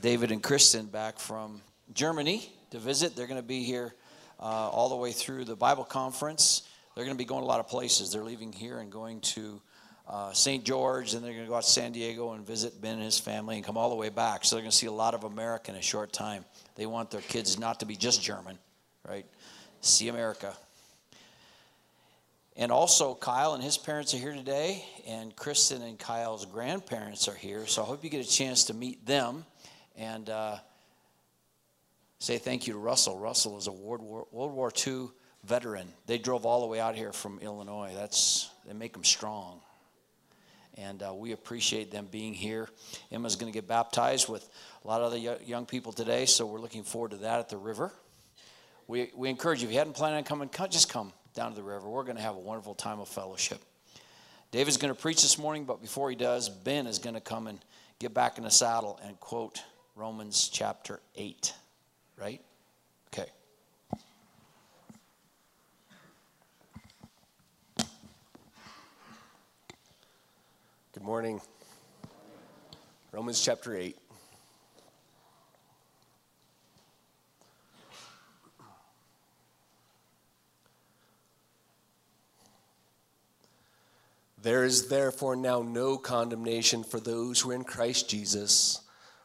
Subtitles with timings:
[0.00, 1.60] David and Kristen back from
[1.92, 3.16] Germany to visit.
[3.16, 3.94] They're going to be here
[4.38, 6.62] uh, all the way through the Bible conference.
[6.94, 8.12] They're going to be going a lot of places.
[8.12, 9.60] They're leaving here and going to
[10.08, 10.64] uh, St.
[10.64, 13.18] George, and they're going to go out to San Diego and visit Ben and his
[13.18, 14.44] family and come all the way back.
[14.44, 16.44] So they're going to see a lot of America in a short time.
[16.76, 18.58] They want their kids not to be just German,
[19.06, 19.26] right?
[19.80, 20.54] See America.
[22.56, 27.34] And also, Kyle and his parents are here today, and Kristen and Kyle's grandparents are
[27.34, 27.66] here.
[27.66, 29.44] So I hope you get a chance to meet them
[29.98, 30.56] and uh,
[32.18, 33.18] say thank you to Russell.
[33.18, 35.08] Russell is a World War, World War II
[35.44, 35.88] veteran.
[36.06, 37.92] They drove all the way out here from Illinois.
[37.94, 39.60] That's they make them strong
[40.78, 42.68] and uh, we appreciate them being here.
[43.10, 44.48] Emma's going to get baptized with
[44.84, 47.56] a lot of other young people today, so we're looking forward to that at the
[47.56, 47.92] river.
[48.86, 51.62] We, we encourage you, if you hadn't planned on coming, just come down to the
[51.62, 51.88] river.
[51.88, 53.60] We're going to have a wonderful time of fellowship.
[54.50, 57.48] David's going to preach this morning, but before he does, Ben is going to come
[57.48, 57.58] and
[57.98, 59.62] get back in the saddle and quote
[59.98, 61.52] Romans chapter 8,
[62.16, 62.40] right?
[63.08, 63.28] Okay.
[70.94, 71.40] Good morning.
[73.10, 73.96] Romans chapter 8.
[84.40, 88.82] There is therefore now no condemnation for those who are in Christ Jesus.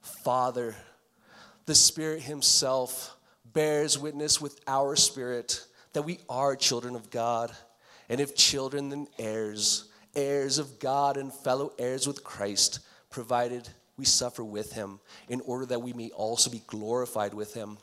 [0.00, 0.74] Father.
[1.66, 3.16] The Spirit Himself
[3.52, 7.52] bears witness with our spirit that we are children of God.
[8.08, 14.04] And if children, then heirs, heirs of God and fellow heirs with Christ, provided we
[14.04, 17.76] suffer with him, in order that we may also be glorified with him.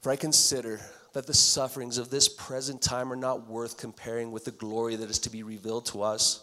[0.00, 0.80] For I consider
[1.12, 5.10] that the sufferings of this present time are not worth comparing with the glory that
[5.10, 6.42] is to be revealed to us.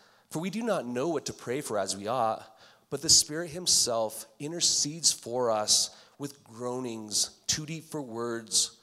[0.31, 2.43] for we do not know what to pray for as we ought,
[2.89, 8.77] but the Spirit Himself intercedes for us with groanings too deep for words.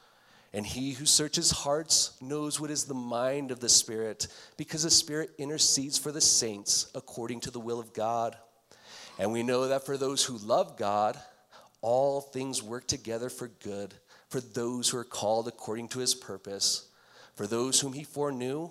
[0.52, 4.90] And he who searches hearts knows what is the mind of the Spirit, because the
[4.90, 8.36] Spirit intercedes for the saints according to the will of God.
[9.18, 11.18] And we know that for those who love God,
[11.80, 13.94] all things work together for good,
[14.28, 16.88] for those who are called according to his purpose.
[17.34, 18.70] For those whom he foreknew,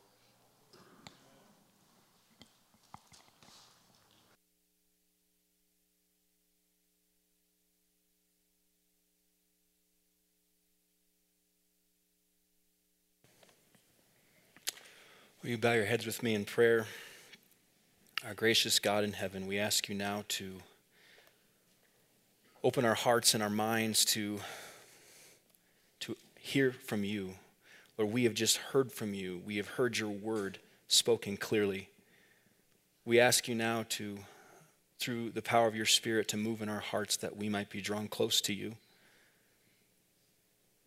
[15.51, 16.85] You bow your heads with me in prayer?
[18.25, 20.53] Our gracious God in heaven, we ask you now to
[22.63, 24.39] open our hearts and our minds to,
[25.99, 27.33] to hear from you.
[27.97, 29.41] Lord, we have just heard from you.
[29.45, 31.89] We have heard your word spoken clearly.
[33.03, 34.19] We ask you now to,
[34.99, 37.81] through the power of your Spirit, to move in our hearts that we might be
[37.81, 38.77] drawn close to you.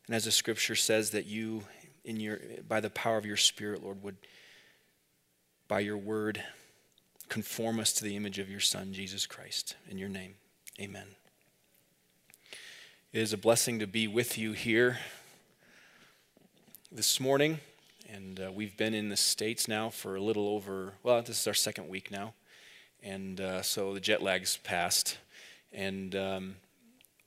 [0.06, 1.64] And as the scripture says, that you,
[2.02, 4.16] in your, by the power of your Spirit, Lord, would
[5.75, 6.41] by your word,
[7.29, 9.75] conform us to the image of your Son, Jesus Christ.
[9.91, 10.35] In your name,
[10.81, 11.17] amen.
[13.12, 15.00] It is a blessing to be with you here
[16.93, 17.59] this morning.
[18.09, 21.47] And uh, we've been in the States now for a little over, well, this is
[21.49, 22.35] our second week now.
[23.03, 25.19] And uh, so the jet lag's passed.
[25.73, 26.55] And, um,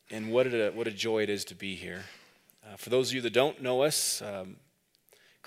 [0.09, 2.05] and what, a, what a joy it is to be here.
[2.65, 4.55] Uh, for those of you that don't know us, um,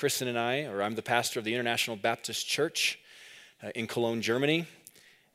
[0.00, 2.98] Kristen and I, or I'm the pastor of the International Baptist Church
[3.62, 4.64] uh, in Cologne, Germany,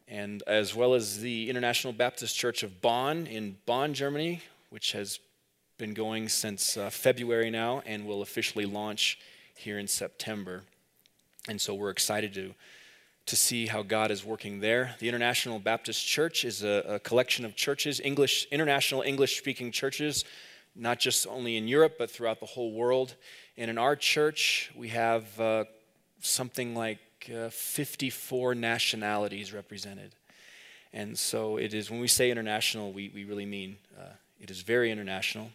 [0.07, 4.41] and as well as the International Baptist Church of Bonn in Bonn, Germany,
[4.71, 5.19] which has
[5.77, 9.19] been going since uh, February now and will officially launch
[9.55, 10.63] here in September.
[11.47, 12.55] And so we're excited to,
[13.27, 14.95] to see how God is working there.
[14.97, 20.25] The International Baptist Church is a, a collection of churches, English, international English speaking churches,
[20.75, 23.13] not just only in Europe, but throughout the whole world.
[23.57, 25.63] And in our church, we have uh,
[26.19, 26.99] something like
[27.33, 30.13] uh, 54 nationalities represented.
[30.91, 34.61] And so it is, when we say international, we, we really mean uh, it is
[34.61, 35.51] very international.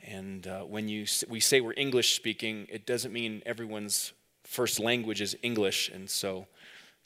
[0.00, 4.12] And uh, when you, we say we're English speaking, it doesn't mean everyone's
[4.44, 5.88] first language is English.
[5.88, 6.46] And so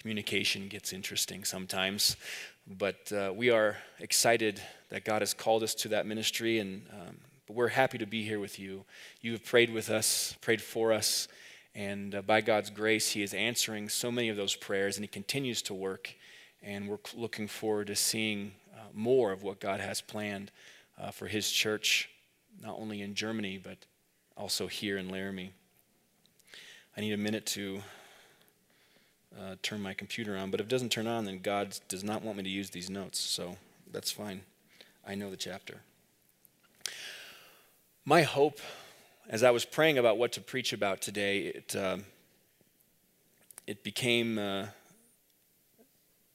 [0.01, 2.17] communication gets interesting sometimes.
[2.67, 4.61] But uh, we are excited
[4.91, 8.25] that God has called us to that ministry and um, but we're happy to be
[8.25, 8.85] here with you.
[9.21, 11.29] You have prayed with us, prayed for us,
[11.75, 15.09] and uh, by God's grace, He is answering so many of those prayers, and He
[15.09, 16.15] continues to work.
[16.63, 20.51] And we're looking forward to seeing uh, more of what God has planned
[20.99, 22.09] uh, for His church,
[22.63, 23.79] not only in Germany, but
[24.37, 25.53] also here in Laramie.
[26.97, 27.83] I need a minute to
[29.37, 32.23] uh, turn my computer on, but if it doesn't turn on, then God does not
[32.23, 33.57] want me to use these notes, so
[33.91, 34.43] that's fine.
[35.07, 35.81] I know the chapter.
[38.07, 38.61] My hope,
[39.31, 41.97] as I was praying about what to preach about today, it, uh,
[43.67, 44.39] it became.
[44.39, 44.67] Uh,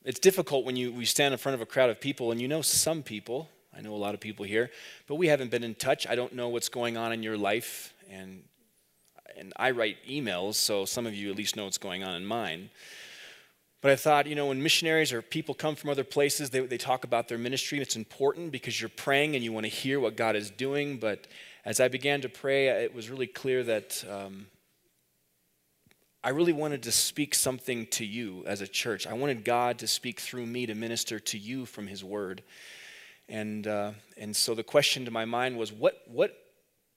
[0.03, 2.47] it's difficult when you we stand in front of a crowd of people and you
[2.47, 3.49] know some people.
[3.77, 4.71] I know a lot of people here,
[5.05, 6.07] but we haven't been in touch.
[6.07, 8.41] I don't know what's going on in your life, and
[9.37, 12.25] and I write emails, so some of you at least know what's going on in
[12.25, 12.71] mine.
[13.81, 16.77] But I thought, you know, when missionaries or people come from other places, they, they
[16.77, 17.79] talk about their ministry.
[17.79, 20.97] It's important because you're praying and you want to hear what God is doing.
[20.97, 21.27] But
[21.65, 24.47] as I began to pray, it was really clear that um,
[26.23, 29.07] I really wanted to speak something to you as a church.
[29.07, 32.43] I wanted God to speak through me to minister to you from His Word.
[33.27, 36.35] And, uh, and so the question to my mind was what, what,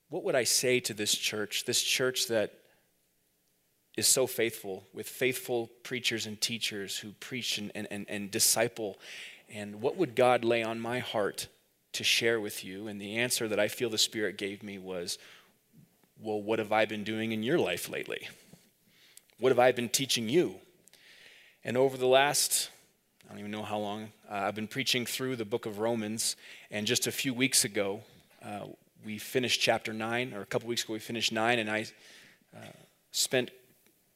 [0.09, 2.53] what would I say to this church, this church that
[3.95, 8.97] is so faithful with faithful preachers and teachers who preach and, and, and, and disciple?
[9.53, 11.47] And what would God lay on my heart
[11.93, 12.87] to share with you?
[12.87, 15.17] And the answer that I feel the Spirit gave me was,
[16.19, 18.27] well, what have I been doing in your life lately?
[19.39, 20.55] What have I been teaching you?
[21.63, 22.69] And over the last
[23.25, 24.11] I don't even know how long.
[24.29, 26.35] Uh, I've been preaching through the book of Romans,
[26.69, 28.01] and just a few weeks ago,
[28.43, 28.65] uh,
[29.05, 31.85] we finished chapter 9, or a couple weeks ago, we finished 9, and I
[32.55, 32.59] uh,
[33.11, 33.51] spent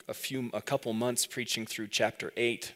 [0.10, 2.74] a few, a couple months preaching through chapter 8.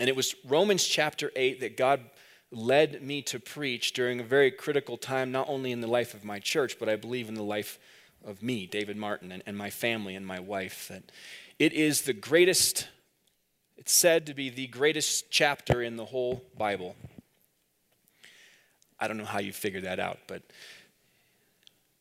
[0.00, 2.00] And it was Romans chapter 8 that God
[2.50, 6.24] led me to preach during a very critical time, not only in the life of
[6.24, 7.78] my church, but I believe in the life
[8.24, 10.88] of me, David Martin, and, and my family and my wife.
[10.88, 11.12] That
[11.58, 12.88] it is the greatest
[13.78, 16.96] it's said to be the greatest chapter in the whole Bible.
[18.98, 20.42] I don't know how you figure that out, but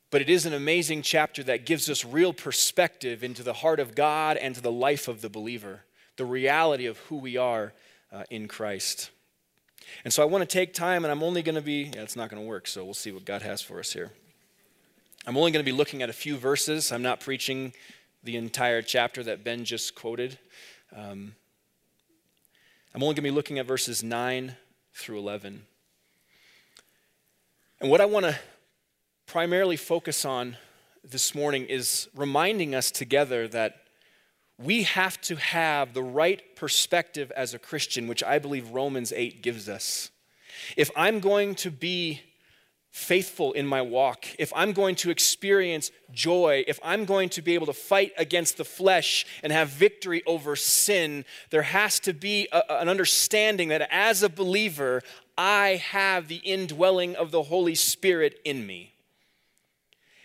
[0.10, 3.94] but it is an amazing chapter that gives us real perspective into the heart of
[3.94, 5.82] God and to the life of the believer,
[6.16, 7.74] the reality of who we are
[8.12, 9.12] uh, in Christ.
[10.04, 12.16] And so I want to take time, and I'm only going to be, yeah, it's
[12.16, 14.12] not going to work, so we'll see what God has for us here.
[15.26, 16.92] I'm only going to be looking at a few verses.
[16.92, 17.74] I'm not preaching
[18.24, 20.38] the entire chapter that Ben just quoted.
[20.96, 21.36] Um,
[22.94, 24.56] I'm only going to be looking at verses 9
[24.94, 25.66] through 11.
[27.80, 28.38] And what I want to
[29.28, 30.58] primarily focus on
[31.04, 33.84] this morning is reminding us together that
[34.58, 39.42] we have to have the right perspective as a Christian, which I believe Romans 8
[39.42, 40.10] gives us.
[40.76, 42.22] If I'm going to be
[42.90, 47.54] faithful in my walk, if I'm going to experience joy, if I'm going to be
[47.54, 52.48] able to fight against the flesh and have victory over sin, there has to be
[52.52, 55.04] a, an understanding that as a believer,
[55.38, 58.94] I have the indwelling of the Holy Spirit in me.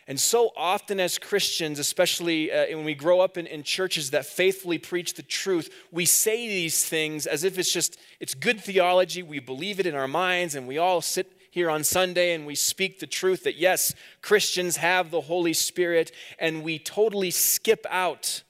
[0.09, 4.27] And so often, as Christians, especially uh, when we grow up in, in churches that
[4.27, 9.23] faithfully preach the truth, we say these things as if it's just it's good theology.
[9.23, 12.55] We believe it in our minds, and we all sit here on Sunday and we
[12.55, 18.43] speak the truth that yes, Christians have the Holy Spirit, and we totally skip out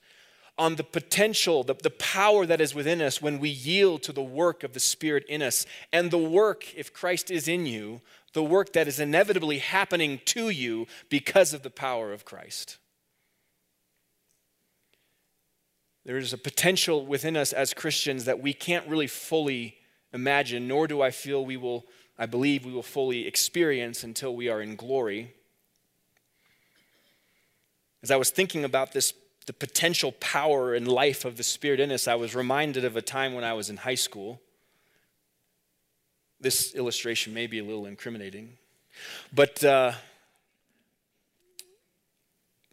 [0.56, 4.23] on the potential, the, the power that is within us when we yield to the
[4.23, 5.66] work of the Spirit in us.
[5.92, 8.00] And the work, if Christ is in you,
[8.32, 12.78] the work that is inevitably happening to you because of the power of Christ.
[16.04, 19.76] There is a potential within us as Christians that we can't really fully
[20.12, 21.86] imagine, nor do I feel we will
[22.18, 25.34] I believe we will fully experience until we are in glory.
[28.02, 29.14] As I was thinking about this,
[29.46, 33.02] the potential power and life of the Spirit in us, I was reminded of a
[33.02, 34.40] time when I was in high school.
[36.42, 38.54] This illustration may be a little incriminating,
[39.32, 39.92] but uh,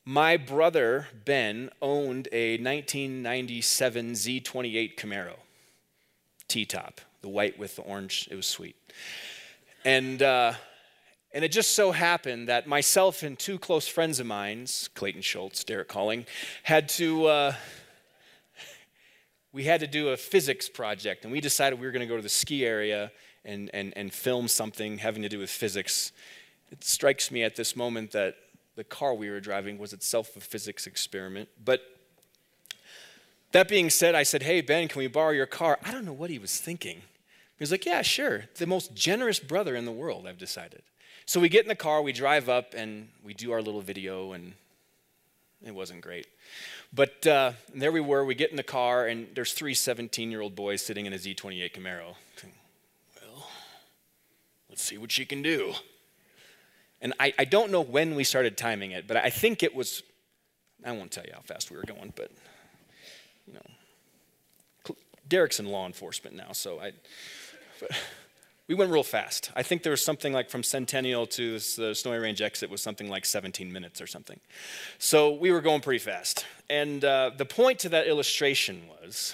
[0.04, 5.36] my brother Ben owned a 1997 Z28 Camaro,
[6.48, 8.28] T top, the white with the orange.
[8.32, 8.76] It was sweet.
[9.86, 10.54] And, uh,
[11.32, 15.64] and it just so happened that myself and two close friends of mine, Clayton Schultz,
[15.64, 16.26] Derek Calling,
[16.64, 17.54] had to, uh,
[19.52, 21.24] we had to do a physics project.
[21.24, 23.12] And we decided we were going to go to the ski area
[23.44, 26.12] and, and, and film something having to do with physics.
[26.72, 28.36] It strikes me at this moment that
[28.76, 31.50] the car we were driving was itself a physics experiment.
[31.64, 31.82] But
[33.52, 35.80] that being said, I said, Hey, Ben, can we borrow your car?
[35.84, 36.98] I don't know what he was thinking.
[36.98, 38.46] He was like, Yeah, sure.
[38.56, 40.84] The most generous brother in the world, I've decided.
[41.26, 44.32] So we get in the car, we drive up, and we do our little video,
[44.32, 44.54] and
[45.64, 46.28] it wasn't great.
[46.92, 50.42] But uh, there we were, we get in the car, and there's three 17 year
[50.42, 52.16] old boys sitting in a Z28 Camaro.
[53.22, 53.48] Well,
[54.70, 55.74] let's see what she can do.
[57.02, 60.04] And I, I don't know when we started timing it, but I think it was,
[60.84, 62.32] I won't tell you how fast we were going, but,
[63.48, 64.96] you know,
[65.28, 66.92] Derek's in law enforcement now, so I,
[68.70, 69.52] we went real fast.
[69.56, 73.10] I think there was something like from Centennial to the Snowy Range exit was something
[73.10, 74.40] like 17 minutes or something.
[75.00, 76.46] So we were going pretty fast.
[76.70, 79.34] And uh, the point to that illustration was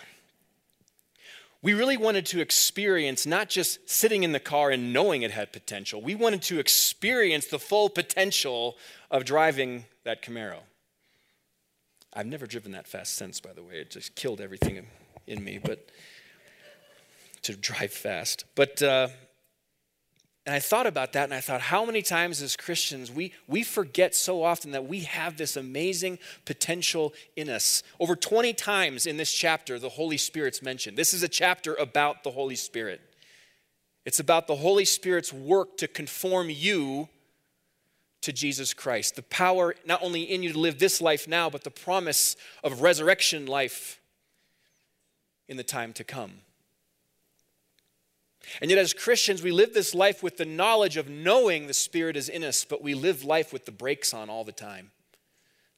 [1.61, 5.51] we really wanted to experience not just sitting in the car and knowing it had
[5.51, 8.77] potential, we wanted to experience the full potential
[9.11, 10.59] of driving that Camaro.
[12.13, 13.81] I've never driven that fast since, by the way.
[13.81, 14.87] It just killed everything
[15.27, 15.89] in me, but
[17.45, 18.45] to drive fast.
[18.55, 19.09] But uh,
[20.45, 23.63] and I thought about that and I thought, how many times as Christians we, we
[23.63, 27.81] forget so often that we have this amazing potential in us.
[27.99, 30.97] Over 20 times in this chapter, the Holy Spirit's mentioned.
[30.97, 33.01] This is a chapter about the Holy Spirit.
[34.05, 37.09] It's about the Holy Spirit's work to conform you
[38.21, 39.15] to Jesus Christ.
[39.15, 42.81] The power not only in you to live this life now, but the promise of
[42.81, 43.99] resurrection life
[45.47, 46.41] in the time to come.
[48.61, 52.15] And yet, as Christians, we live this life with the knowledge of knowing the Spirit
[52.15, 54.91] is in us, but we live life with the brakes on all the time.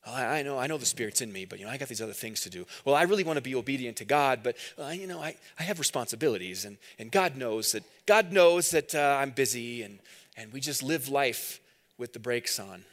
[0.06, 2.02] Well, I know, I know the Spirit's in me, but you know, I got these
[2.02, 2.66] other things to do.
[2.86, 5.64] Well, I really want to be obedient to God, but uh, you know, I, I
[5.64, 10.00] have responsibilities, and, and God knows that God knows that uh, I'm busy, and,
[10.38, 11.60] and we just live life
[11.98, 12.86] with the brakes on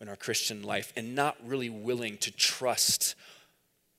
[0.00, 3.14] in our Christian life, and not really willing to trust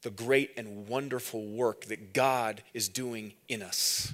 [0.01, 4.13] the great and wonderful work that God is doing in us.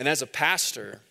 [0.00, 1.02] And as a pastor,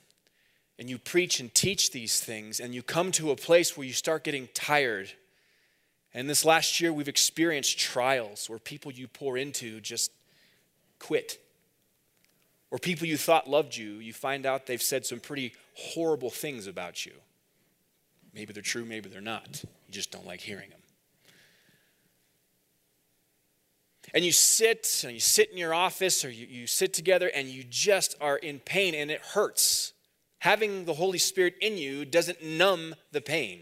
[0.79, 3.93] and you preach and teach these things, and you come to a place where you
[3.93, 5.12] start getting tired.
[6.12, 10.12] And this last year, we've experienced trials where people you pour into just
[10.98, 11.38] quit.
[12.72, 16.65] Or people you thought loved you, you find out they've said some pretty horrible things
[16.65, 17.13] about you.
[18.34, 19.63] Maybe they're true, maybe they're not.
[19.63, 20.79] You just don't like hearing them.
[24.13, 27.48] And you sit and you sit in your office or you, you sit together and
[27.48, 29.94] you just are in pain and it hurts.
[30.39, 33.62] Having the holy spirit in you doesn't numb the pain.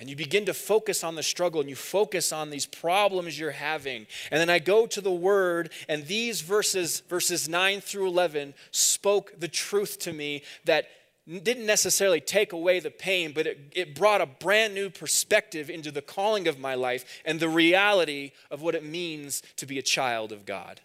[0.00, 3.50] And you begin to focus on the struggle and you focus on these problems you're
[3.50, 4.06] having.
[4.30, 9.32] And then i go to the word and these verses verses 9 through 11 spoke
[9.38, 10.86] the truth to me that
[11.28, 15.90] didn't necessarily take away the pain, but it, it brought a brand new perspective into
[15.90, 19.82] the calling of my life and the reality of what it means to be a
[19.82, 20.80] child of God.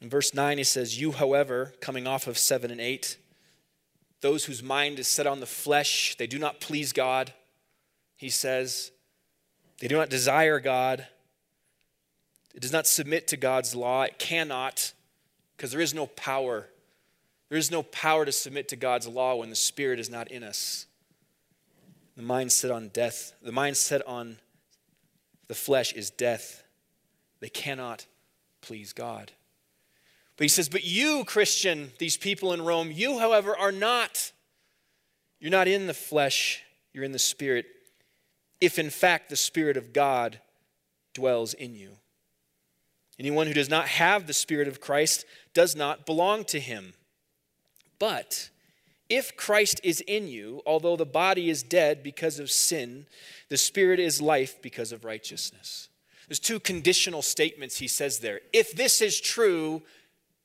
[0.00, 3.18] In verse 9, he says, You, however, coming off of 7 and 8,
[4.22, 7.34] those whose mind is set on the flesh, they do not please God,
[8.16, 8.90] he says.
[9.80, 11.06] They do not desire God.
[12.54, 14.02] It does not submit to God's law.
[14.02, 14.92] It cannot
[15.56, 16.68] because there is no power.
[17.48, 20.42] There is no power to submit to God's law when the Spirit is not in
[20.42, 20.86] us.
[22.16, 24.38] The mind set on death, the mind set on
[25.48, 26.62] the flesh is death.
[27.40, 28.06] They cannot
[28.60, 29.32] please God.
[30.36, 34.32] But he says, But you, Christian, these people in Rome, you, however, are not.
[35.38, 36.62] You're not in the flesh,
[36.92, 37.66] you're in the Spirit,
[38.60, 40.40] if in fact the Spirit of God
[41.12, 41.98] dwells in you.
[43.18, 46.94] Anyone who does not have the Spirit of Christ does not belong to him.
[47.98, 48.50] But
[49.08, 53.06] if Christ is in you, although the body is dead because of sin,
[53.48, 55.88] the Spirit is life because of righteousness.
[56.28, 58.40] There's two conditional statements he says there.
[58.52, 59.82] If this is true,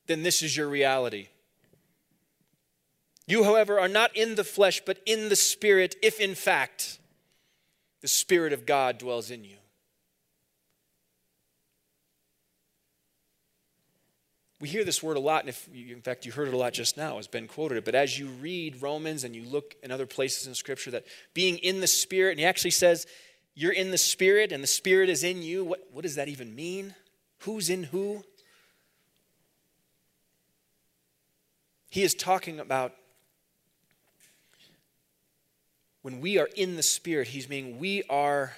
[0.08, 1.30] then this is your reality.
[3.28, 7.00] You, however, are not in the flesh, but in the Spirit, if in fact
[8.02, 9.58] the Spirit of God dwells in you.
[14.62, 16.74] We hear this word a lot, and if in fact you heard it a lot
[16.74, 17.86] just now, as Ben quoted it.
[17.86, 21.58] But as you read Romans and you look in other places in Scripture, that being
[21.60, 23.08] in the Spirit, and he actually says,
[23.56, 25.64] You're in the Spirit, and the Spirit is in you.
[25.64, 26.94] What, what does that even mean?
[27.40, 28.24] Who's in who?
[31.90, 32.94] He is talking about
[36.02, 38.54] when we are in the Spirit, he's meaning we are,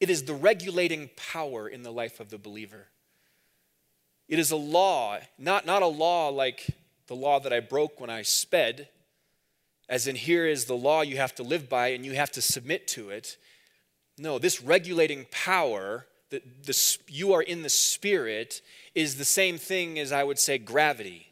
[0.00, 2.88] it is the regulating power in the life of the believer.
[4.28, 6.66] It is a law, not, not a law like
[7.06, 8.88] the law that I broke when I sped,
[9.88, 12.42] as in here is the law you have to live by and you have to
[12.42, 13.36] submit to it.
[14.18, 18.62] No, this regulating power that the, you are in the spirit
[18.94, 21.28] is the same thing as I would say gravity.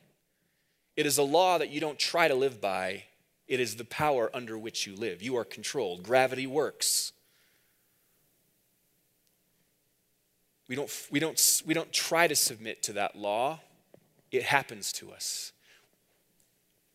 [0.97, 3.05] It is a law that you don't try to live by,
[3.49, 5.23] it is the power under which you live.
[5.23, 6.03] You are controlled.
[6.03, 7.13] Gravity works.
[10.71, 13.59] We don't, we, don't, we don't try to submit to that law,
[14.31, 15.51] it happens to us.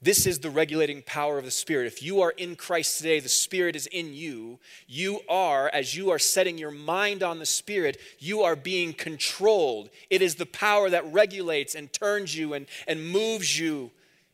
[0.01, 1.87] This is the regulating power of the Spirit.
[1.87, 4.59] If you are in Christ today, the Spirit is in you.
[4.87, 9.89] You are, as you are setting your mind on the Spirit, you are being controlled.
[10.09, 13.91] It is the power that regulates and turns you and, and moves you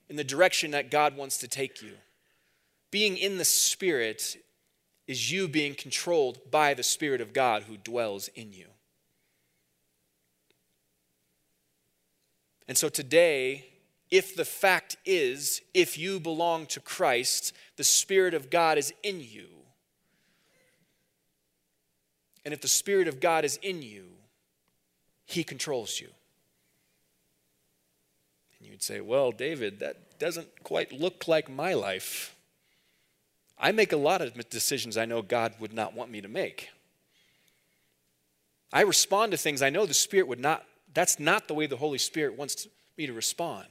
[0.07, 1.93] in the direction that God wants to take you.
[2.91, 4.37] Being in the Spirit
[5.07, 8.67] is you being controlled by the Spirit of God who dwells in you.
[12.67, 13.65] And so today,
[14.09, 19.21] if the fact is, if you belong to Christ, the Spirit of God is in
[19.21, 19.47] you.
[22.43, 24.07] And if the Spirit of God is in you,
[25.25, 26.09] He controls you.
[28.59, 32.35] And you'd say, Well, David, that doesn't quite look like my life.
[33.57, 36.69] I make a lot of decisions I know God would not want me to make.
[38.73, 41.77] I respond to things I know the Spirit would not, that's not the way the
[41.77, 43.67] Holy Spirit wants me to respond.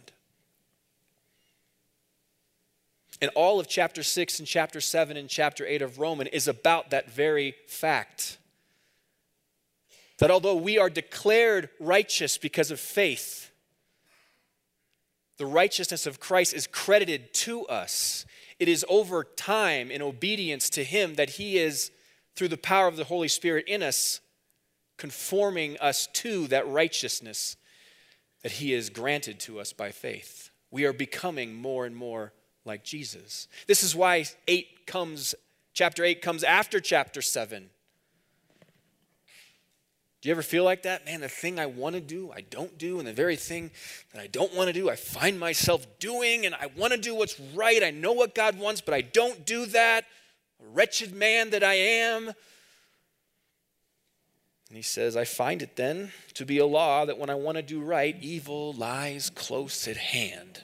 [3.20, 6.90] And all of chapter 6 and chapter 7 and chapter 8 of Roman is about
[6.90, 8.38] that very fact.
[10.18, 13.50] That although we are declared righteous because of faith,
[15.36, 18.26] the righteousness of Christ is credited to us.
[18.58, 21.90] It is over time in obedience to Him that He is,
[22.36, 24.20] through the power of the Holy Spirit in us,
[25.00, 27.56] conforming us to that righteousness
[28.42, 30.50] that He has granted to us by faith.
[30.70, 32.34] We are becoming more and more
[32.66, 33.48] like Jesus.
[33.66, 35.34] This is why 8 comes,
[35.72, 37.70] chapter 8 comes after chapter 7.
[40.20, 41.06] Do you ever feel like that?
[41.06, 43.70] Man, the thing I want to do, I don't do, and the very thing
[44.12, 47.14] that I don't want to do, I find myself doing, and I want to do
[47.14, 47.82] what's right.
[47.82, 50.04] I know what God wants, but I don't do that.
[50.74, 52.34] Wretched man that I am.
[54.70, 57.56] And he says, I find it then to be a law that when I want
[57.56, 60.62] to do right, evil lies close at hand.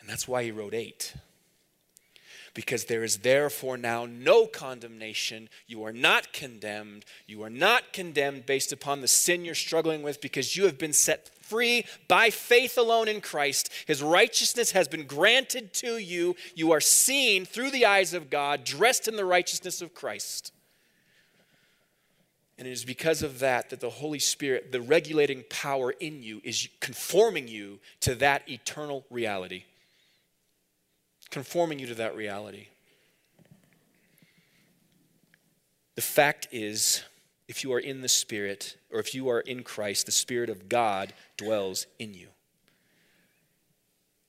[0.00, 1.14] And that's why he wrote eight.
[2.54, 5.48] Because there is therefore now no condemnation.
[5.68, 7.04] You are not condemned.
[7.28, 10.92] You are not condemned based upon the sin you're struggling with because you have been
[10.92, 13.70] set free by faith alone in Christ.
[13.86, 16.34] His righteousness has been granted to you.
[16.56, 20.52] You are seen through the eyes of God, dressed in the righteousness of Christ.
[22.58, 26.40] And it is because of that that the Holy Spirit, the regulating power in you,
[26.42, 29.64] is conforming you to that eternal reality
[31.30, 32.68] conforming you to that reality.
[35.94, 37.02] The fact is,
[37.48, 40.68] if you are in the Spirit, or if you are in Christ, the Spirit of
[40.68, 42.28] God dwells in you.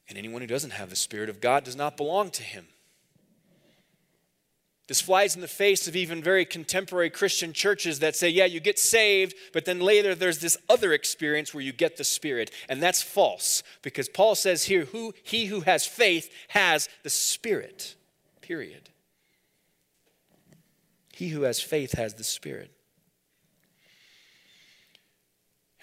[0.08, 2.68] And anyone who doesn't have the Spirit of God does not belong to him.
[4.90, 8.60] This flies in the face of even very contemporary Christian churches that say, yeah, you
[8.60, 12.50] get saved, but then later there's this other experience where you get the Spirit.
[12.68, 17.94] And that's false because Paul says here, who, he who has faith has the Spirit,
[18.42, 18.90] period.
[21.14, 22.72] He who has faith has the Spirit.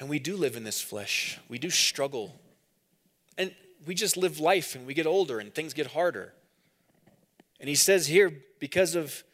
[0.01, 2.35] And we do live in this flesh, we do struggle.
[3.39, 3.55] And
[3.87, 6.33] we just live life and we get older and things get harder.
[7.61, 9.25] And he says here, because of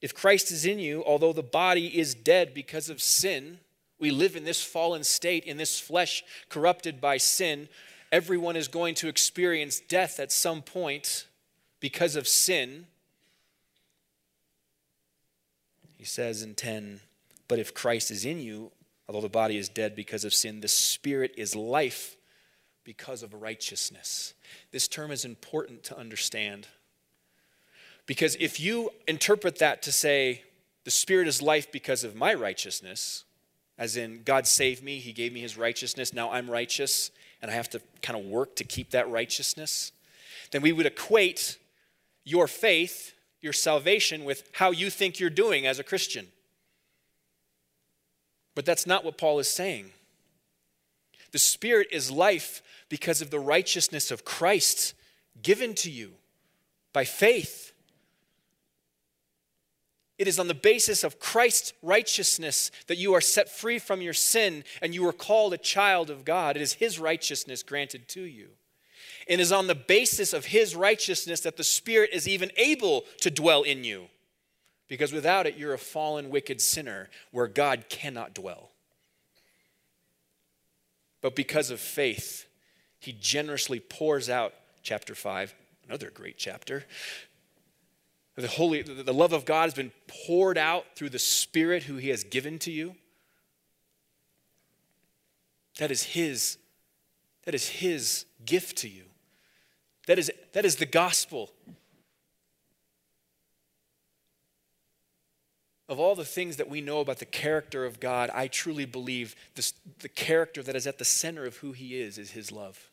[0.00, 3.58] if Christ is in you, although the body is dead because of sin,
[3.98, 7.68] we live in this fallen state, in this flesh corrupted by sin.
[8.12, 11.26] Everyone is going to experience death at some point
[11.80, 12.86] because of sin.
[15.96, 17.00] He says in 10,
[17.48, 18.70] but if Christ is in you,
[19.08, 22.16] although the body is dead because of sin, the spirit is life
[22.84, 24.34] because of righteousness.
[24.72, 26.68] This term is important to understand.
[28.06, 30.42] Because if you interpret that to say,
[30.84, 33.24] the Spirit is life because of my righteousness,
[33.76, 37.10] as in God saved me, He gave me His righteousness, now I'm righteous,
[37.42, 39.92] and I have to kind of work to keep that righteousness,
[40.52, 41.58] then we would equate
[42.24, 46.28] your faith, your salvation, with how you think you're doing as a Christian.
[48.54, 49.90] But that's not what Paul is saying.
[51.32, 54.94] The Spirit is life because of the righteousness of Christ
[55.42, 56.12] given to you
[56.92, 57.72] by faith.
[60.18, 64.14] It is on the basis of Christ's righteousness that you are set free from your
[64.14, 66.56] sin and you are called a child of God.
[66.56, 68.48] It is His righteousness granted to you.
[69.26, 73.30] It is on the basis of His righteousness that the Spirit is even able to
[73.30, 74.06] dwell in you.
[74.88, 78.70] Because without it, you're a fallen, wicked sinner where God cannot dwell.
[81.20, 82.46] But because of faith,
[83.00, 85.54] He generously pours out, chapter 5,
[85.88, 86.84] another great chapter,
[88.36, 89.92] the holy the love of God has been
[90.26, 92.94] poured out through the spirit who he has given to you.
[95.78, 96.58] That is his
[97.44, 99.04] that is his gift to you.
[100.06, 101.50] That is that is the gospel.
[105.88, 109.36] Of all the things that we know about the character of God, I truly believe
[109.54, 112.90] this, the character that is at the center of who he is is his love.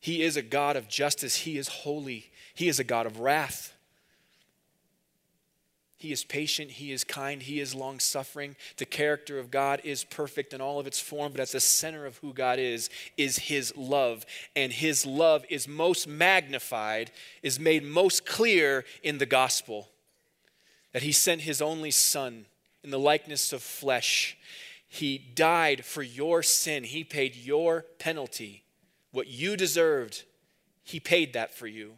[0.00, 1.36] He is a God of justice.
[1.36, 2.30] He is holy.
[2.54, 3.74] He is a God of wrath.
[6.00, 8.56] He is patient, He is kind, He is long suffering.
[8.78, 12.06] The character of God is perfect in all of its form, but at the center
[12.06, 14.24] of who God is, is His love.
[14.56, 17.10] And His love is most magnified,
[17.42, 19.90] is made most clear in the gospel.
[20.94, 22.46] That He sent His only Son
[22.82, 24.38] in the likeness of flesh.
[24.88, 28.64] He died for your sin, He paid your penalty.
[29.12, 30.24] What you deserved,
[30.82, 31.94] He paid that for you.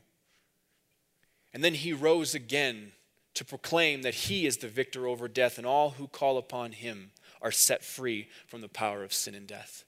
[1.53, 2.93] And then He rose again
[3.35, 7.11] to proclaim that he is the victor over death, and all who call upon him
[7.41, 9.85] are set free from the power of sin and death.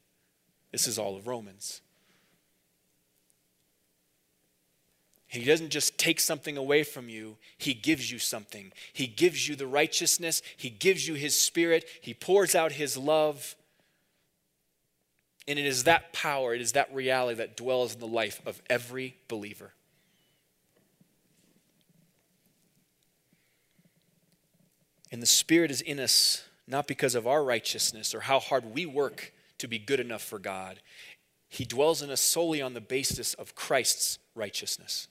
[0.73, 1.81] This is all of Romans.
[5.27, 8.73] He doesn't just take something away from you, He gives you something.
[8.93, 13.57] He gives you the righteousness, He gives you His Spirit, He pours out His love.
[15.47, 18.63] And it is that power, it is that reality that dwells in the life of
[18.71, 19.73] every believer.
[25.13, 28.87] And the Spirit is in us not because of our righteousness or how hard we
[28.87, 30.81] work to be good enough for God.
[31.49, 35.09] He dwells in us solely on the basis of Christ's righteousness.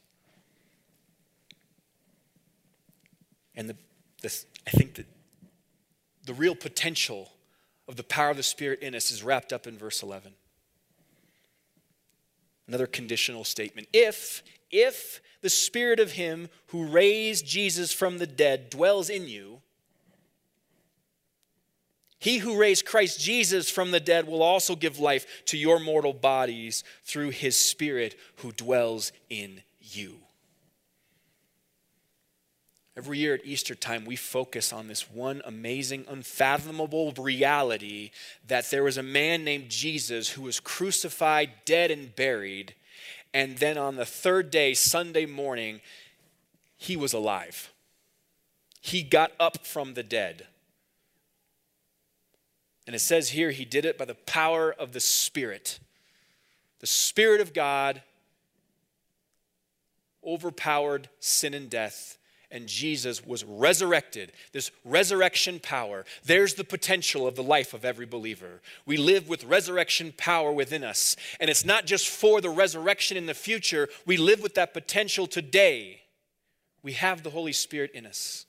[3.56, 3.78] And the,
[4.22, 5.06] the, I think that
[6.26, 7.33] the real potential
[7.94, 10.34] of the power of the Spirit in us is wrapped up in verse 11.
[12.68, 13.88] Another conditional statement.
[13.94, 19.62] If, if the Spirit of Him who raised Jesus from the dead dwells in you,
[22.18, 26.14] he who raised Christ Jesus from the dead will also give life to your mortal
[26.14, 30.16] bodies through his Spirit who dwells in you.
[32.96, 38.12] Every year at Easter time, we focus on this one amazing, unfathomable reality
[38.48, 42.76] that there was a man named Jesus who was crucified, dead, and buried.
[43.34, 45.82] And then on the third day, Sunday morning,
[46.78, 47.74] he was alive.
[48.80, 50.46] He got up from the dead.
[52.86, 55.80] And it says here, he did it by the power of the Spirit.
[56.80, 58.04] The Spirit of God
[60.26, 62.18] overpowered sin and death,
[62.54, 64.32] and Jesus was resurrected.
[64.54, 68.62] This resurrection power, there's the potential of the life of every believer.
[68.86, 71.18] We live with resurrection power within us.
[71.40, 75.26] And it's not just for the resurrection in the future, we live with that potential
[75.28, 76.02] today.
[76.84, 78.46] We have the Holy Spirit in us.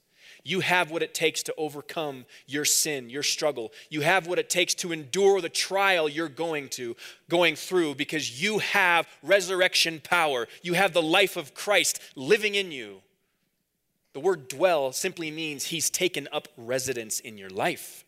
[0.47, 3.73] You have what it takes to overcome your sin, your struggle.
[3.89, 6.95] You have what it takes to endure the trial you're going to
[7.31, 10.47] going through because you have resurrection power.
[10.61, 13.01] You have the life of Christ living in you.
[14.15, 18.05] The word dwell simply means he's taken up residence in your life.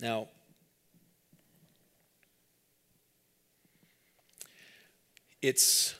[0.00, 0.28] Now,
[5.42, 5.96] it's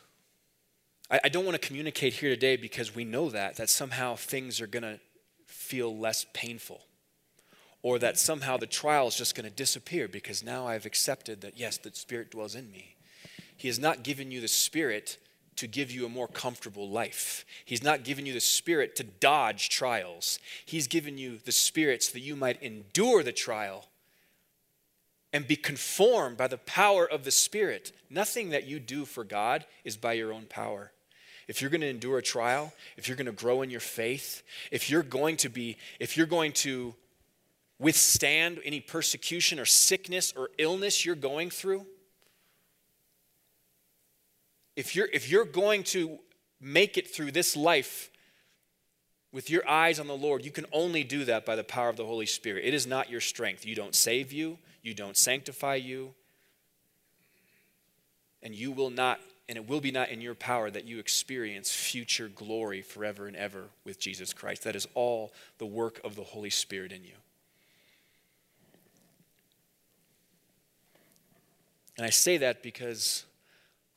[1.10, 4.60] I, I don't want to communicate here today because we know that, that somehow things
[4.60, 5.00] are going to
[5.46, 6.82] feel less painful
[7.82, 11.58] or that somehow the trial is just going to disappear because now I've accepted that,
[11.58, 12.94] yes, the Spirit dwells in me.
[13.58, 15.18] He has not given you the Spirit
[15.56, 17.44] to give you a more comfortable life.
[17.66, 20.38] He's not given you the Spirit to dodge trials.
[20.64, 23.84] He's given you the Spirit so that you might endure the trial
[25.34, 27.92] and be conformed by the power of the Spirit.
[28.08, 30.92] Nothing that you do for God is by your own power
[31.48, 34.42] if you're going to endure a trial, if you're going to grow in your faith,
[34.70, 36.94] if you're going to be, if you're going to
[37.78, 41.86] withstand any persecution or sickness or illness you're going through,
[44.78, 46.20] if you're, if you're going to
[46.60, 48.12] make it through this life
[49.32, 51.96] with your eyes on the Lord, you can only do that by the power of
[51.96, 52.64] the Holy Spirit.
[52.64, 53.66] It is not your strength.
[53.66, 56.14] You don't save you, you don't sanctify you,
[58.40, 61.74] and you will not and it will be not in your power that you experience
[61.74, 64.62] future glory forever and ever with Jesus Christ.
[64.64, 67.14] That is all the work of the Holy Spirit in you.
[71.96, 73.24] And I say that because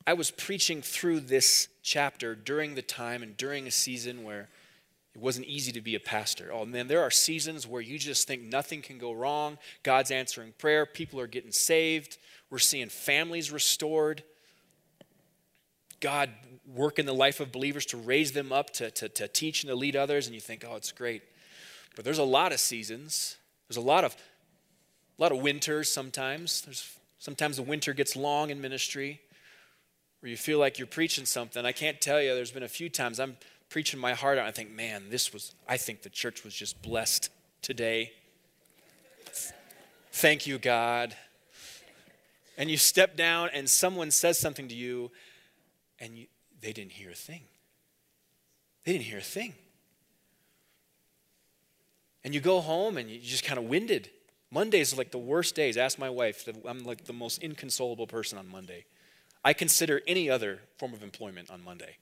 [0.05, 4.49] I was preaching through this chapter during the time and during a season where
[5.13, 6.49] it wasn't easy to be a pastor.
[6.51, 9.57] Oh man, there are seasons where you just think nothing can go wrong.
[9.83, 12.17] God's answering prayer, people are getting saved,
[12.49, 14.23] we're seeing families restored.
[15.99, 16.31] God
[16.65, 19.69] work in the life of believers to raise them up to, to, to teach and
[19.69, 21.21] to lead others, and you think, oh, it's great.
[21.95, 23.37] But there's a lot of seasons.
[23.67, 24.15] There's a lot of
[25.19, 26.61] a lot of winters sometimes.
[26.61, 29.21] There's sometimes the winter gets long in ministry
[30.21, 31.65] where you feel like you're preaching something.
[31.65, 33.37] I can't tell you, there's been a few times I'm
[33.69, 34.45] preaching my heart out.
[34.45, 37.29] I think, man, this was, I think the church was just blessed
[37.61, 38.13] today.
[40.11, 41.15] Thank you, God.
[42.57, 45.09] And you step down and someone says something to you
[45.99, 46.27] and you,
[46.61, 47.41] they didn't hear a thing.
[48.83, 49.55] They didn't hear a thing.
[52.23, 54.11] And you go home and you're just kind of winded.
[54.51, 55.77] Mondays are like the worst days.
[55.77, 56.47] Ask my wife.
[56.65, 58.85] I'm like the most inconsolable person on Monday.
[59.43, 61.97] I consider any other form of employment on Monday.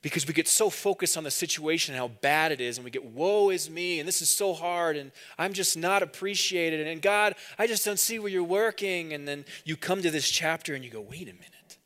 [0.00, 2.90] Because we get so focused on the situation and how bad it is, and we
[2.90, 7.00] get, woe is me, and this is so hard, and I'm just not appreciated, and
[7.00, 9.12] God, I just don't see where you're working.
[9.12, 11.78] And then you come to this chapter and you go, wait a minute.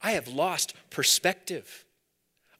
[0.00, 1.85] I have lost perspective.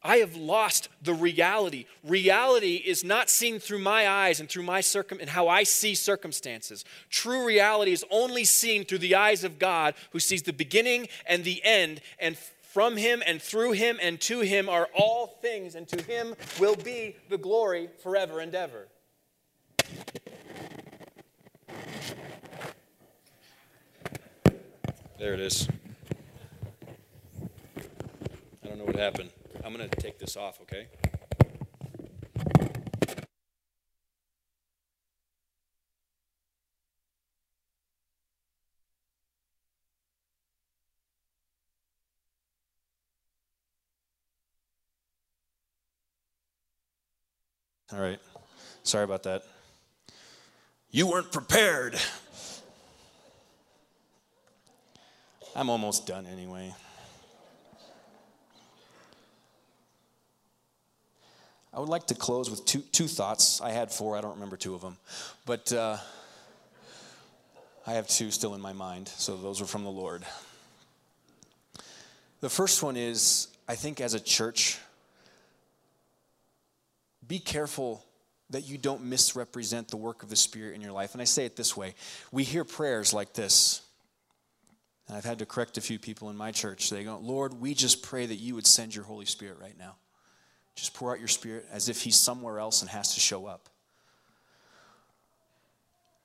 [0.07, 1.87] I have lost the reality.
[2.05, 5.97] Reality is not seen through my eyes and through my circum and how I see
[5.97, 6.85] circumstances.
[7.11, 11.43] True reality is only seen through the eyes of God who sees the beginning and
[11.43, 15.89] the end and from him and through him and to him are all things and
[15.89, 18.87] to him will be the glory forever and ever.
[25.19, 25.69] There it is.
[28.63, 29.31] I don't know what happened.
[29.67, 30.87] I'm going to take this off, okay?
[47.93, 48.21] All right.
[48.85, 49.43] Sorry about that.
[50.93, 51.99] You weren't prepared.
[55.57, 56.73] I'm almost done anyway.
[61.77, 63.61] I would like to close with two, two thoughts.
[63.61, 64.97] I had four, I don't remember two of them.
[65.45, 65.99] But uh,
[67.87, 70.25] I have two still in my mind, so those are from the Lord.
[72.41, 74.79] The first one is I think as a church,
[77.29, 78.03] be careful
[78.49, 81.13] that you don't misrepresent the work of the Spirit in your life.
[81.13, 81.95] And I say it this way
[82.33, 83.83] we hear prayers like this.
[85.09, 86.89] And I've had to correct a few people in my church.
[86.89, 89.97] They go, Lord, we just pray that you would send your Holy Spirit right now.
[90.77, 93.69] Just pour out your spirit as if he's somewhere else and has to show up.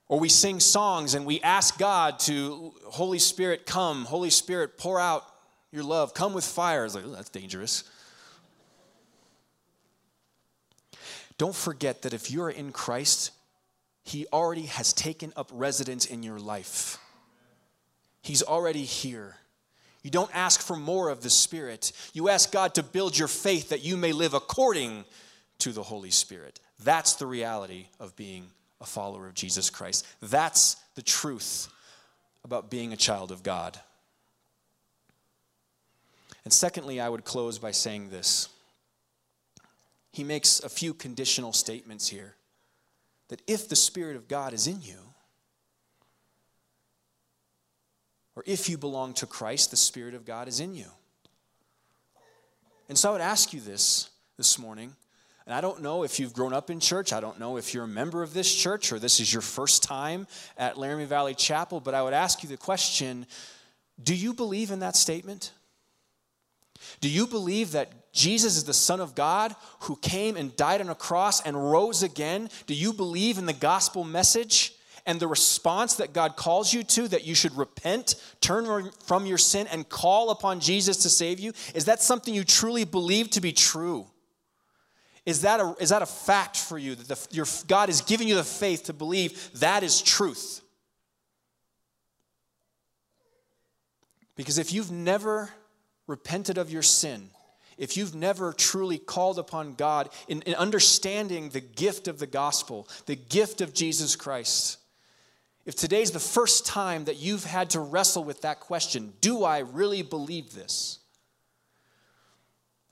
[0.08, 4.04] Or we sing songs and we ask God to, Holy Spirit, come.
[4.04, 5.24] Holy Spirit, pour out
[5.72, 6.12] your love.
[6.12, 6.84] Come with fire.
[6.84, 7.84] It's like, that's dangerous.
[11.38, 13.30] Don't forget that if you're in Christ,
[14.04, 16.98] He already has taken up residence in your life.
[18.20, 19.36] He's already here.
[20.02, 21.92] You don't ask for more of the Spirit.
[22.12, 25.04] You ask God to build your faith that you may live according
[25.58, 26.60] to the Holy Spirit.
[26.82, 30.06] That's the reality of being a follower of Jesus Christ.
[30.20, 31.68] That's the truth
[32.44, 33.78] about being a child of God.
[36.44, 38.48] And secondly, I would close by saying this.
[40.10, 42.34] He makes a few conditional statements here
[43.28, 44.98] that if the Spirit of God is in you,
[48.36, 50.86] or if you belong to Christ, the Spirit of God is in you.
[52.88, 54.94] And so I would ask you this this morning.
[55.46, 57.12] And I don't know if you've grown up in church.
[57.12, 59.82] I don't know if you're a member of this church or this is your first
[59.82, 63.26] time at Laramie Valley Chapel, but I would ask you the question
[64.02, 65.52] do you believe in that statement?
[67.00, 70.88] Do you believe that Jesus is the Son of God who came and died on
[70.88, 72.48] a cross and rose again?
[72.66, 74.74] Do you believe in the gospel message?
[75.04, 79.38] And the response that God calls you to, that you should repent, turn from your
[79.38, 83.40] sin, and call upon Jesus to save you, is that something you truly believe to
[83.40, 84.06] be true?
[85.24, 88.28] Is that a, is that a fact for you that the, your, God is giving
[88.28, 90.60] you the faith to believe that is truth?
[94.34, 95.50] Because if you've never
[96.06, 97.30] repented of your sin,
[97.78, 102.88] if you've never truly called upon God in, in understanding the gift of the gospel,
[103.06, 104.78] the gift of Jesus Christ,
[105.64, 109.60] if today's the first time that you've had to wrestle with that question, do I
[109.60, 110.98] really believe this?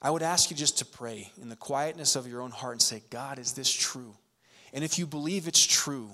[0.03, 2.83] I would ask you just to pray in the quietness of your own heart and
[2.83, 4.15] say, God, is this true?
[4.73, 6.11] And if you believe it's true,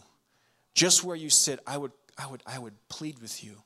[0.75, 3.62] just where you sit, I would, I would, I would plead with you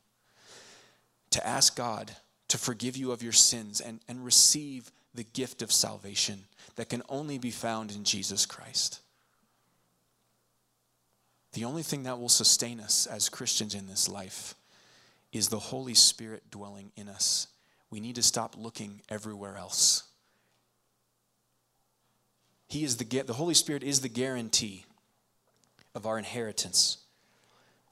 [1.30, 2.10] to ask God
[2.48, 6.44] to forgive you of your sins and, and receive the gift of salvation
[6.76, 9.00] that can only be found in Jesus Christ.
[11.52, 14.54] The only thing that will sustain us as Christians in this life
[15.32, 17.48] is the Holy Spirit dwelling in us.
[17.90, 20.04] We need to stop looking everywhere else.
[22.68, 24.84] He is the, the Holy Spirit is the guarantee
[25.94, 26.98] of our inheritance.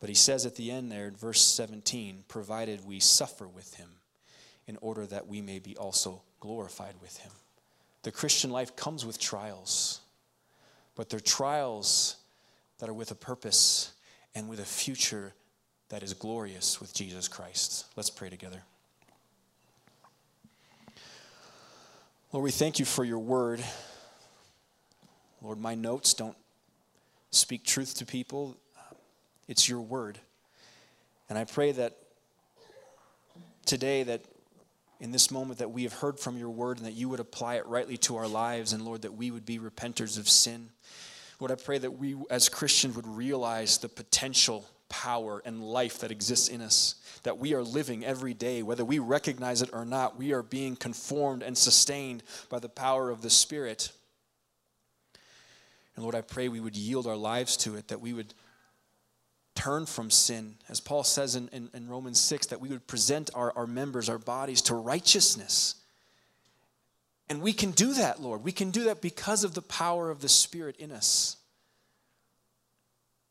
[0.01, 3.89] But he says at the end there in verse 17, provided we suffer with him
[4.69, 7.33] in order that we may be also glorified with him.
[8.05, 10.01] The Christian life comes with trials,
[10.95, 12.17] but they're trials
[12.79, 13.93] that are with a purpose
[14.35, 15.35] and with a future
[15.89, 17.87] that is glorious with Jesus Christ.
[17.97, 18.63] Let's pray together.
[22.33, 23.65] Lord, we thank you for your word.
[25.41, 26.37] Lord, my notes don't
[27.31, 28.57] speak truth to people,
[29.47, 30.19] it's your word.
[31.29, 31.97] And I pray that
[33.65, 34.23] today, that
[35.01, 37.57] in this moment, that we have heard from your word and that you would apply
[37.57, 40.71] it rightly to our lives, and Lord, that we would be repenters of sin.
[41.41, 46.11] Lord, I pray that we as Christians would realize the potential power and life that
[46.11, 50.19] exists in us, that we are living every day, whether we recognize it or not,
[50.19, 53.93] we are being conformed and sustained by the power of the Spirit.
[55.95, 58.35] And Lord, I pray we would yield our lives to it, that we would
[59.55, 63.31] turn from sin, as Paul says in, in, in Romans 6, that we would present
[63.35, 65.75] our, our members, our bodies to righteousness.
[67.31, 68.43] And we can do that, Lord.
[68.43, 71.37] We can do that because of the power of the Spirit in us.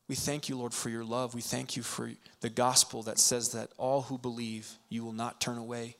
[0.08, 1.34] We thank you, Lord, for your love.
[1.34, 5.40] We thank you for the gospel that says that all who believe, you will not
[5.40, 5.96] turn away.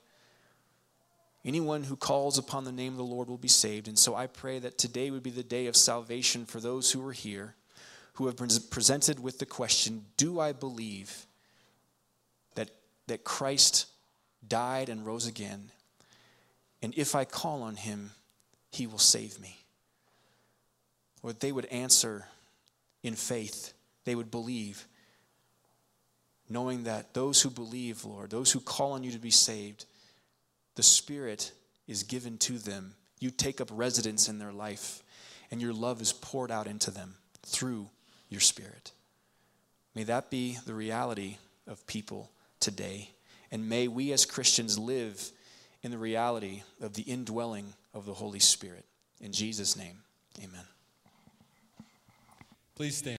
[1.45, 3.87] Anyone who calls upon the name of the Lord will be saved.
[3.87, 7.07] And so I pray that today would be the day of salvation for those who
[7.07, 7.55] are here,
[8.15, 11.27] who have been presented with the question Do I believe
[12.55, 12.71] that,
[13.09, 13.87] that Christ
[14.47, 15.71] died and rose again?
[16.83, 18.13] And if I call on him,
[18.71, 19.65] he will save me.
[21.23, 22.27] Or they would answer
[23.03, 23.73] in faith
[24.05, 24.87] they would believe,
[26.49, 29.85] knowing that those who believe, Lord, those who call on you to be saved,
[30.77, 31.53] the Spirit
[31.87, 32.95] is given to them.
[33.21, 35.03] You take up residence in their life,
[35.51, 37.91] and your love is poured out into them through
[38.31, 38.93] your Spirit.
[39.95, 43.11] May that be the reality of people today.
[43.51, 45.33] And may we as Christians live
[45.83, 48.85] in the reality of the indwelling of the Holy Spirit.
[49.21, 49.99] In Jesus' name,
[50.39, 50.65] amen.
[52.75, 53.17] Please stand.